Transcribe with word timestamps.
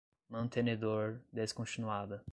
mantenedor, 0.27 1.21
descontinuada 1.31 2.23